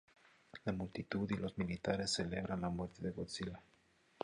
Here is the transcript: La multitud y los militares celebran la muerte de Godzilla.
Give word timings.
La 0.65 0.71
multitud 0.73 1.29
y 1.29 1.35
los 1.37 1.59
militares 1.59 2.11
celebran 2.15 2.61
la 2.61 2.69
muerte 2.69 3.03
de 3.03 3.11
Godzilla. 3.11 3.61